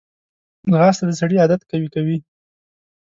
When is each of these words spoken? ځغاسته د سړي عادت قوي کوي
ځغاسته 0.71 1.03
د 1.07 1.11
سړي 1.19 1.35
عادت 1.41 1.61
قوي 1.69 1.87
کوي 1.95 2.17